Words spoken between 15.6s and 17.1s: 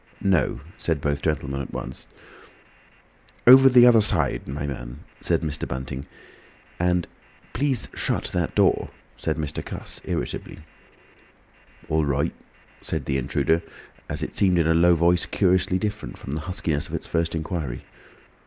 different from the huskiness of its